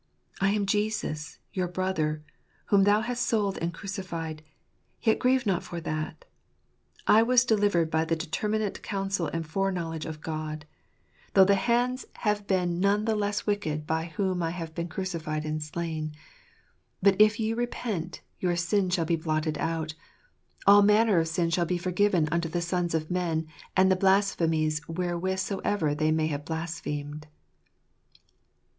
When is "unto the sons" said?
22.31-22.95